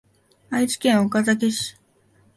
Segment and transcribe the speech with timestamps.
[0.49, 1.77] 愛知県岡崎市